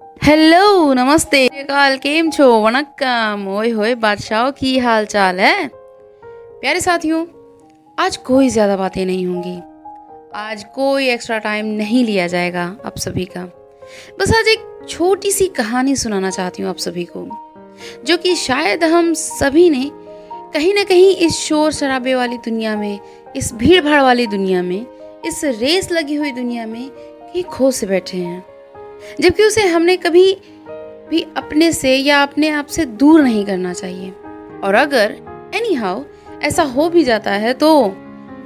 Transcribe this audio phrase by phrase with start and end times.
[0.00, 2.44] Hello नमस्ते। काल केम छो?
[2.60, 5.66] वणक्कम ओए होए, बादशाह, की हाल चाल है?
[6.60, 7.24] प्यारे साथियों,
[7.98, 9.56] आज कोई ज़्यादा बातें नहीं होंगी।
[10.36, 13.44] आज कोई एक्स्ट्रा टाइम नहीं लिया जाएगा आप सभी का।
[14.20, 17.26] बस आज एक छोटी सी कहानी सुनाना चाहती हूँ आप सभी को,
[18.06, 19.90] जो कि शायद हम सभी ने
[20.54, 22.98] कहीं ना कहीं इस शोर शराबे वाली दुनिया में,
[23.36, 24.86] इस भीड़ भाड़ वाली दुनिया में,
[25.26, 28.44] इस रेस लगी हुई दुनिया में कहीं खो से बैठे हैं।
[29.20, 30.32] जबकि उसे हमने कभी
[31.10, 34.10] भी अपने से या अपने आप से दूर नहीं करना चाहिए।
[34.64, 35.16] और अगर
[35.54, 36.02] एनी हाउ
[36.42, 37.70] ऐसा हो भी जाता है तो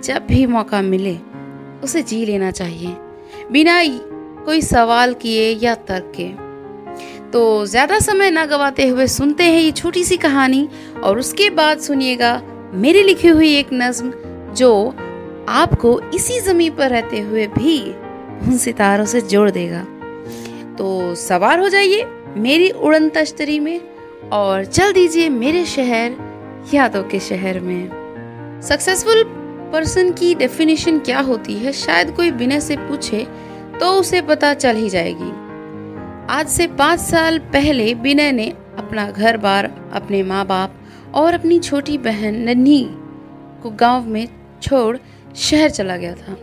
[0.04, 1.16] जब भी मौका मिले,
[1.84, 2.96] उसे जी लेना चाहिए।
[3.52, 3.80] बिना
[4.44, 6.28] कोई सवाल किए या तर्क के।
[7.30, 10.68] तो ज़्यादा समय ना गवाते हुए सुनते हैं ये छोटी सी कहानी,
[11.02, 12.40] और उसके बाद सुनिएगा
[12.74, 14.12] मेरी लिखी हुई एक नज्म,
[14.54, 14.94] जो
[15.50, 17.78] आपको इसी ज़मीन पर रहते हुए भी
[18.42, 19.84] उन सितारों से जोड़ देगा।
[20.78, 22.04] तो सवार हो जाइए
[22.36, 23.80] मेरी उड़न तश्तरी में
[24.32, 26.16] और चल दीजिए मेरे शहर,
[26.74, 29.22] यादों के शहर में। सक्सेसफुल
[29.72, 31.72] पर्सन की डेफिनेशन क्या होती है?
[31.72, 33.26] शायद कोई बिना से पूछे
[33.80, 35.30] तो उसे पता चल ही जाएगी।
[36.30, 38.48] आज से पाँच साल पहले बिनय ने
[38.78, 40.74] अपना घर बार अपने माँ बाप
[41.14, 42.84] और अपनी छोटी बहन नन्ही
[43.62, 44.26] को गाँव में
[44.62, 44.96] छोड़
[45.36, 46.36] शहर चला गया था।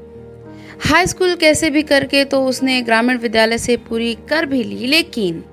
[0.82, 5.44] हाई स्कूल कैसे भी करके तो उसने ग्रामीण विद्यालय से पूरी कर भी ली, लेकिन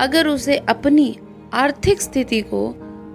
[0.00, 1.18] अगर उसे अपनी
[1.52, 2.68] आर्थिक स्थिति को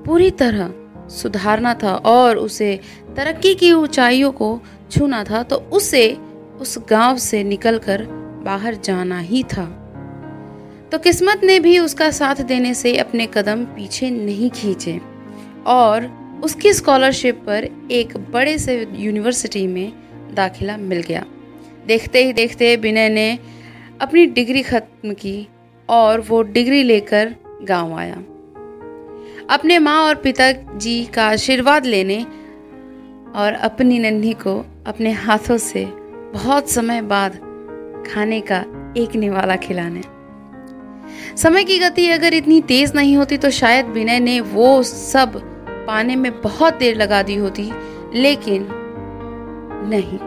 [0.05, 0.73] पूरी तरह
[1.09, 2.79] सुधारना था और उसे
[3.17, 6.17] तरक्की की ऊंचाइयों को छूना था तो उसे
[6.59, 8.05] उस गाँव से निकलकर
[8.45, 9.65] बाहर जाना ही था।
[10.91, 15.01] तो किस्मत ने भी उसका साथ देने से अपने कदम पीछे नहीं खींचे
[15.65, 16.11] और
[16.43, 19.91] उसकी स्कॉलरशिप पर एक बड़े से यूनिवर्सिटी में
[20.33, 21.25] दाखिला मिल गया।
[21.87, 23.39] देखते ही देखते विनय ने
[24.01, 25.47] अपनी डिग्री खत्म की
[25.89, 28.23] और वो डिग्री लेकर गाँव आया।
[29.49, 32.23] अपने माँ और पिता जी का आशीर्वाद लेने
[33.35, 34.53] और अपनी नन्ही को
[34.87, 35.85] अपने हाथों से
[36.33, 37.35] बहुत समय बाद
[38.07, 38.63] खाने का
[38.97, 40.01] एक निवाला खिलाने।
[41.37, 45.41] समय की गति अगर इतनी तेज नहीं होती तो शायद विनय ने वो सब
[45.87, 47.71] पाने में बहुत देर लगा दी होती,
[48.13, 48.63] लेकिन
[49.89, 50.19] नहीं।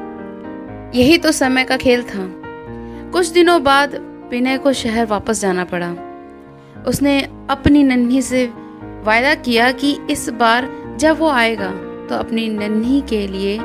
[0.94, 2.32] यही तो समय का खेल था।
[3.10, 3.94] कुछ दिनों बाद
[4.30, 5.90] विनय को शहर वापस जाना पड़ा।
[6.86, 8.46] उसने अपनी नन्ही से
[9.04, 10.68] वायदा किया कि इस बार
[10.98, 11.70] जब वो आएगा
[12.08, 13.58] तो अपनी नन्ही के लिए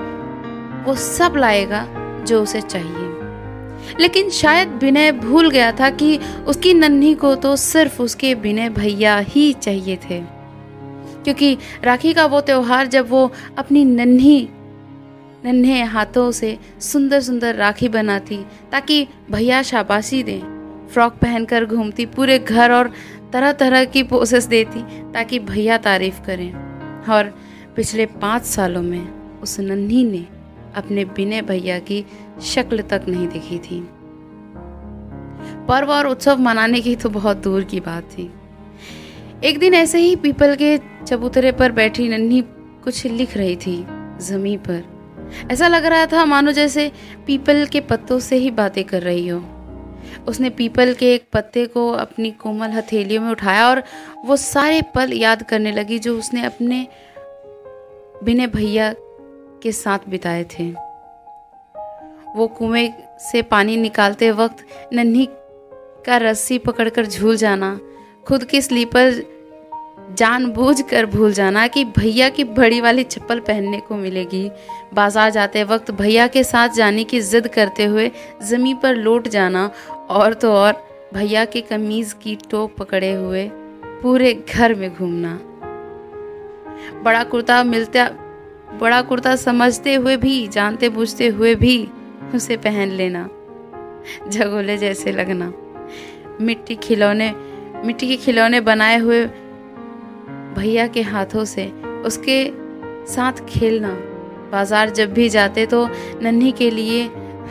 [0.85, 1.87] वो सब लाएगा
[2.27, 3.11] जो उसे चाहिए।
[3.99, 9.17] लेकिन शायद विनय भूल गया था कि उसकी नन्ही को तो सिर्फ़ उसके विनय भैया
[9.17, 10.19] ही चाहिए थे।
[11.23, 14.49] क्योंकि राखी का वो त्योहार जब वो अपनी नन्ही
[15.45, 18.37] नन्हे हाथों से सुंदर सुंदर राखी बनाती,
[18.71, 20.61] ताकि भैया शाबाशी दें।
[20.93, 22.91] फ्रॉक पहनकर घूमती, पूरे घर और
[23.33, 24.81] तरह तरह की पोसेस देती,
[25.11, 26.53] ताकि भैया तारीफ़ करें।
[27.09, 27.39] और
[27.75, 30.27] पिछले पाँच सालों में उस नन्ही ने
[30.75, 32.05] अपने बिने भैया की
[32.41, 33.89] शक्ल तक नहीं देखी थी।
[35.67, 38.33] पर्व और उत्सव मनाने की तो बहुत दूर की बात थी।
[39.43, 42.41] एक दिन ऐसे ही पीपल के चबूतरे पर बैठी नन्ही
[42.83, 43.85] कुछ लिख रही थी
[44.21, 44.90] जमी पर।
[45.51, 46.91] ऐसा लग रहा था, मानो जैसे
[47.25, 49.43] पीपल के पत्तों से ही बातें कर रही हो।
[50.27, 53.83] उसने पीपल के एक पत्ते को अपनी कोमल हथेलियों में उठाया और
[54.25, 56.87] वो सारे पल याद करने लगी जो उसने अपने
[58.23, 58.93] बिने भैया
[59.63, 60.73] के साथ बिताए थे।
[62.35, 62.89] वो कुएँ
[63.19, 65.27] से पानी निकालते वक्त नन्ही
[66.05, 67.79] का रस्सी पकड़कर झूल जाना,
[68.25, 69.11] खुद की स्लीपर
[70.17, 74.49] जानबूझकर भूल जाना कि भैया की बड़ी वाली चप्पल पहनने को मिलेगी।
[74.93, 78.09] बाज़ार जाते वक्त भैया के साथ जाने की जिद करते हुए
[78.43, 79.69] ज़मीन पर लौट जाना
[80.09, 80.73] और तो और
[81.13, 83.47] भैया के कमीज़ की टोप पकड़े हुए
[84.01, 85.39] पूरे घर में घूमना।
[87.03, 88.09] बड़ा कुर्ता मिलता,
[88.81, 91.87] बड़ा कुर्ता समझते हुए भी, जानते बूझते हुए भी
[92.35, 93.29] उसे पहन लेना।
[94.29, 95.51] झगोले जैसे लगना।
[96.41, 97.31] मिट्टी खिलौने,
[97.85, 99.25] मिट्टी के खिलौने बनाए हुए
[100.61, 101.65] भैया के हाथों से
[102.05, 102.37] उसके
[103.07, 103.89] साथ खेलना।
[104.51, 105.87] बाज़ार जब भी जाते तो
[106.21, 107.03] नन्ही के लिए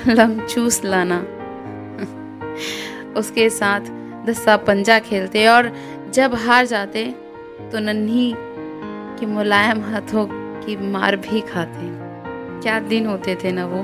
[0.08, 1.18] लमचूस लाना।
[3.18, 3.88] उसके साथ
[4.26, 5.70] दस्ता पंजा खेलते और
[6.14, 7.04] जब हार जाते
[7.72, 8.32] तो नन्ही
[9.18, 10.26] के मुलायम हाथों
[10.60, 11.88] की मार भी खाते।
[12.62, 13.82] क्या दिन होते थे ना वो।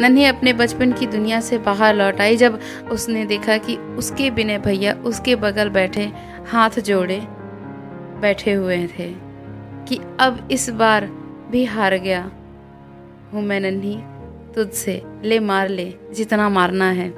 [0.00, 2.60] नन्ही अपने बचपन की दुनिया से बाहर लौट आई जब
[2.92, 6.10] उसने देखा कि उसके बिने भैया उसके बगल बैठे
[6.48, 7.20] हाथ जोड़े।
[8.20, 9.12] बैठे हुए थे
[9.88, 11.06] कि अब इस बार
[11.50, 12.30] भी हार गया।
[13.32, 13.96] हूँ मैं नन्ही,
[14.54, 17.12] तुझसे ले मार ले, जितना मारना है।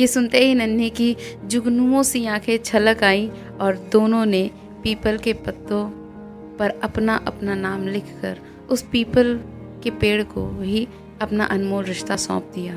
[0.00, 3.30] ये सुनते ही नन्हे की जुगनुओं सी आँखें छलक आई
[3.60, 4.50] और दोनों ने
[4.82, 5.84] पीपल के पत्तों
[6.58, 8.38] पर अपना अपना नाम लिखकर
[8.70, 9.40] उस पीपल
[9.82, 10.86] के पेड़ को ही
[11.22, 12.74] अपना अनमोल रिश्ता सौंप दिया।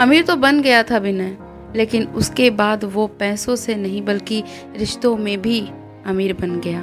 [0.00, 1.36] अमीर तो बन गया था विनय,
[1.76, 4.42] लेकिन उसके बाद वो पैसों से नहीं, बल्कि
[4.76, 5.60] रिश्तों में भी
[6.06, 6.82] अमीर बन गया।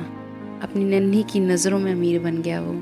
[0.64, 2.74] अपनी नन्ही की नज़रों में अमीर बन गया वो।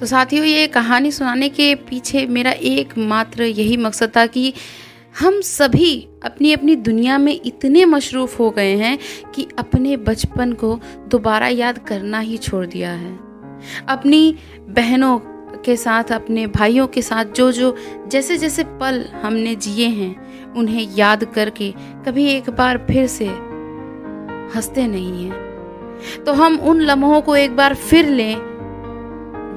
[0.00, 4.52] तो साथियों, ये कहानी सुनाने के पीछे मेरा एकमात्र यही मकसद था कि
[5.20, 8.98] हम सभी अपनी अपनी दुनिया में इतने मशरूफ़ हो गए हैं
[9.34, 13.18] कि अपने बचपन को दोबारा याद करना ही छोड़ दिया है।
[13.88, 15.18] अपनी बहनों
[15.64, 17.76] के साथ, अपने भाइयों के साथ जो जो
[18.08, 21.74] जैसे जैसे पल हमने जिए हैं, उन्हें याद करके
[22.06, 23.51] कभी एक बार फिर से
[24.54, 25.52] हँसते नहीं हैं।
[26.26, 28.36] तो हम उन लम्हों को एक बार फिर लें,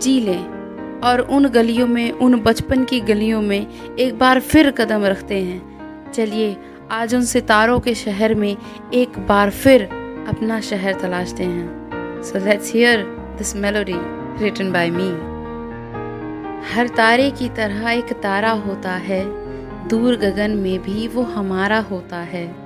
[0.01, 0.55] जी लें,
[1.01, 3.67] और उन गलियों में, उन बचपन की गलियों में
[3.99, 6.57] एक बार फिर कदम रखते हैं। चलिए,
[6.91, 8.57] आज उन सितारों के शहर में
[8.93, 9.83] एक बार फिर
[10.27, 13.01] अपना शहर तलाशते हैं। So let's hear
[13.37, 13.95] this melody
[14.43, 15.35] written by me
[16.73, 19.23] हर तारे की तरह एक तारा होता है,
[19.87, 22.64] दूर गगन में भी वो हमारा होता है।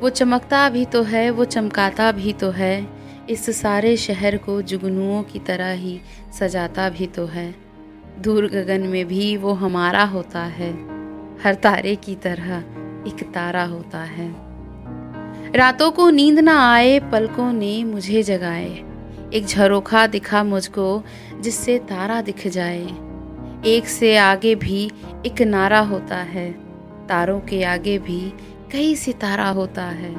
[0.00, 2.86] वो चमकता भी तो है, वो चमकाता भी तो है।
[3.30, 6.00] इस सारे शहर को जुगनुओं की तरह ही
[6.38, 7.54] सजाता भी तो है।
[8.18, 10.72] दूर गगन में भी वो हमारा होता है।
[11.44, 12.64] हर तारे की तरह
[13.08, 14.34] एक तारा होता है।
[15.56, 18.84] रातों को नींद ना आए, पलकों ने मुझे जगाए।
[19.34, 21.04] एक झरोखा दिखा मुझको
[21.40, 22.86] जिससे तारा दिख जाए।
[23.66, 24.90] एक से आगे भी
[25.26, 26.52] एक नारा होता है।
[27.08, 28.32] तारों के आगे भी
[28.74, 30.14] कई सितारा होता है।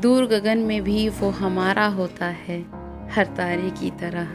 [0.00, 2.60] दूर गगन में भी वो हमारा होता है।
[3.10, 4.28] हर तारे की तरह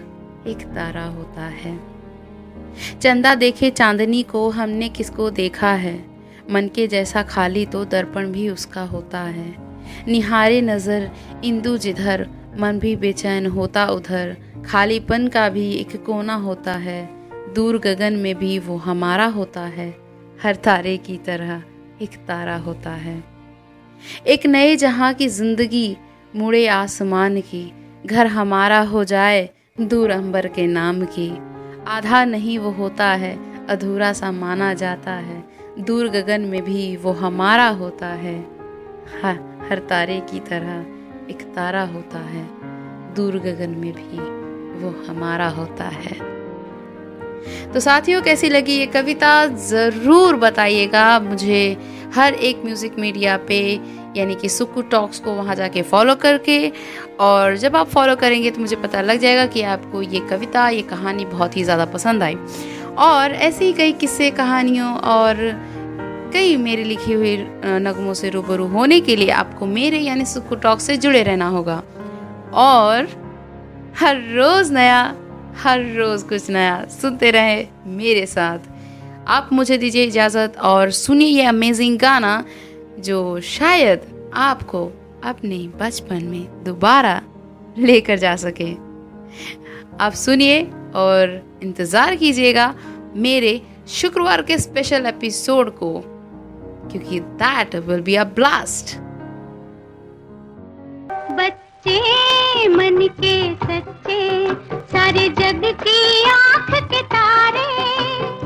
[0.50, 1.80] एक तारा होता है।
[3.02, 6.06] चंदा देखे चांदनी को हमने किसको देखा है?
[6.52, 9.56] मन के जैसा खाली तो दर्पण भी उसका होता है।
[10.08, 11.12] निहारे नज़र
[11.44, 12.30] इंदु जिधर,
[12.60, 17.10] मन भी बेचैन होता उधर। खालीपन का भी एक कोना होता है।
[17.54, 19.96] दूर गगन में भी वो हमारा होता है।
[20.44, 21.64] हर तारे की तरह
[22.02, 23.35] एक तारा होता है।
[24.28, 25.98] एक नए जहाँ की ज़िंदगी
[26.36, 27.72] मुड़े आसमान की
[28.06, 29.50] घर हमारा हो जाए
[29.82, 31.30] दूर अंबर के नाम की।
[31.88, 33.38] आधा नहीं वो होता है
[33.68, 35.44] अधूरा सा माना जाता है
[35.80, 38.38] दूर गगन में भी वो हमारा होता है।
[39.24, 42.48] हर, हर तारे की तरह एक तारा होता है
[43.16, 44.20] दूर गगन में भी
[44.80, 46.34] वो हमारा होता है।
[47.74, 49.46] तो साथियों कैसी लगी ये कविता?
[49.46, 51.78] ज़रूर बताइएगा मुझे।
[52.14, 53.60] हर एक म्यूज़िक मीडिया पे,
[54.18, 56.72] यानी कि सुकू टॉक्स को वहाँ जाके फॉलो करके,
[57.20, 60.82] और जब आप फॉलो करेंगे तो मुझे पता लग जाएगा कि आपको ये कविता, ये
[60.84, 62.38] कहानी बहुत ही ज़्यादा पसंद आई।
[63.00, 65.36] और ऐसे ही कई किस्से कहानियों और
[66.34, 67.36] कई मेरे लिखी हुई
[67.66, 71.82] नगमों से रूबरू होने के लिए आपको मेरे, यानी सुकू टॉक से जुड़े रहना होगा।
[72.54, 73.08] और
[74.00, 75.02] हर रोज़ नया,
[75.58, 78.60] हर रोज कुछ नया सुनते रहे मेरे साथ।
[79.28, 82.44] आप मुझे दीजिए इजाज़त और सुनिए ये अमेजिंग गाना
[83.00, 84.02] जो शायद
[84.34, 84.86] आपको
[85.24, 87.22] अपने बचपन में दोबारा
[87.78, 88.72] लेकर जा सके।
[90.04, 90.62] आप सुनिए
[90.96, 92.74] और इंतज़ार कीजिएगा
[93.18, 93.62] मेरे
[93.92, 95.92] शुक्रवार के स्पेशल एपिसोड को,
[96.92, 98.96] क्योंकि that will be a blast
[101.32, 104.22] बच्चे, मन के सच्चे,
[104.94, 108.45] सारे जग की आँख के तारे।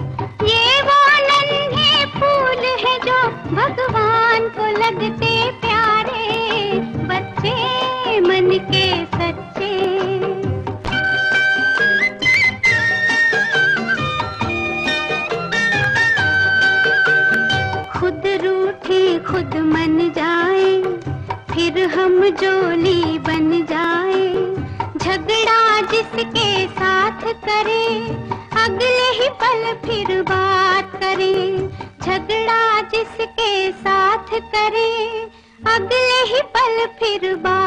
[18.70, 20.82] खुद खुद मन जाए,
[21.52, 24.28] फिर हम जोली बन जाए।
[24.98, 28.00] झगड़ा जिसके साथ करे,
[28.64, 31.58] अगले ही पल फिर बात करे।
[32.04, 35.22] झगड़ा जिसके साथ करे,
[35.68, 37.59] अगले ही पल फिर बात